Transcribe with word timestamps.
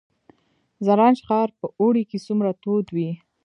زرنج 0.85 1.17
ښار 1.27 1.49
په 1.59 1.65
اوړي 1.79 2.03
کې 2.09 2.17
څومره 2.25 2.51
تود 2.63 2.85
وي؟ 2.95 3.09